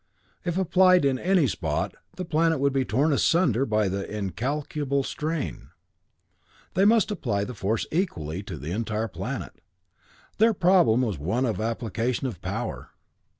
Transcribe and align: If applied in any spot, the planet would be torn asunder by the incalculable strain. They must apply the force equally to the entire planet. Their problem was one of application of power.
If 0.43 0.57
applied 0.57 1.05
in 1.05 1.19
any 1.19 1.45
spot, 1.45 1.93
the 2.15 2.25
planet 2.25 2.59
would 2.59 2.73
be 2.73 2.83
torn 2.83 3.13
asunder 3.13 3.67
by 3.67 3.87
the 3.87 4.03
incalculable 4.09 5.03
strain. 5.03 5.69
They 6.73 6.85
must 6.85 7.11
apply 7.11 7.43
the 7.43 7.53
force 7.53 7.85
equally 7.91 8.41
to 8.41 8.57
the 8.57 8.71
entire 8.71 9.07
planet. 9.07 9.53
Their 10.39 10.55
problem 10.55 11.03
was 11.03 11.19
one 11.19 11.45
of 11.45 11.61
application 11.61 12.25
of 12.25 12.41
power. 12.41 12.89